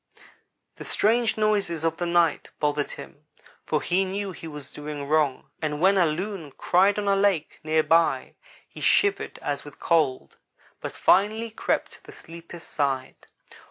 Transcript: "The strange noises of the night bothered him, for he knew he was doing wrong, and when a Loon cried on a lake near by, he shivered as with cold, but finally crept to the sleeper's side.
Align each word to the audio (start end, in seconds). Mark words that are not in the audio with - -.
"The 0.77 0.83
strange 0.83 1.37
noises 1.37 1.83
of 1.83 1.97
the 1.97 2.07
night 2.07 2.49
bothered 2.59 2.93
him, 2.93 3.27
for 3.63 3.83
he 3.83 4.03
knew 4.03 4.31
he 4.31 4.47
was 4.47 4.71
doing 4.71 5.05
wrong, 5.05 5.51
and 5.61 5.79
when 5.79 5.95
a 5.95 6.07
Loon 6.07 6.53
cried 6.57 6.97
on 6.97 7.07
a 7.07 7.15
lake 7.15 7.59
near 7.63 7.83
by, 7.83 8.33
he 8.67 8.81
shivered 8.81 9.37
as 9.43 9.63
with 9.63 9.79
cold, 9.79 10.37
but 10.81 10.91
finally 10.93 11.51
crept 11.51 11.91
to 11.91 12.03
the 12.03 12.11
sleeper's 12.11 12.63
side. 12.63 13.27